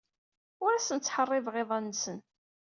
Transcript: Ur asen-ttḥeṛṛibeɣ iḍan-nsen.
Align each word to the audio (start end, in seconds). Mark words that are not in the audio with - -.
Ur 0.63 0.71
asen-ttḥeṛṛibeɣ 0.73 1.55
iḍan-nsen. 1.63 2.19